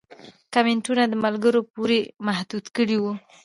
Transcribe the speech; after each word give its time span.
کمنټونه 0.53 1.03
د 1.07 1.13
ملګرو 1.25 1.61
پورې 1.73 1.99
محدود 2.25 2.65
کړي 2.75 2.97
وو 2.99 3.13